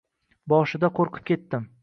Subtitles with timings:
[0.53, 1.71] Boshida qo`rqib ketdim